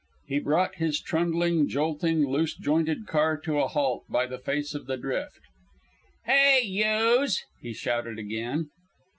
[0.25, 4.87] He brought his trundling, jolting, loose jointed car to a halt by the face of
[4.87, 5.39] the drift.
[6.25, 8.71] "Hey, youse!" he shouted again.